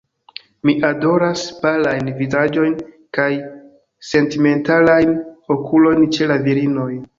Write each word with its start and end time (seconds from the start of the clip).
Mi 0.69 0.73
adoras 0.87 1.43
palajn 1.65 2.09
vizaĝojn 2.21 2.73
kaj 3.19 3.29
sentimentalajn 4.15 5.15
okulojn 5.59 6.05
ĉe 6.19 6.35
la 6.35 6.43
virinoj. 6.51 6.93